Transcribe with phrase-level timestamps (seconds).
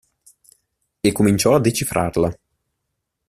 [0.99, 2.35] E cominciò a decifrarla.